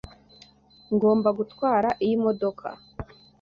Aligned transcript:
Ngomba 0.93 1.29
gutwara 1.37 1.89
iyi 2.03 2.15
modoka. 2.23 2.67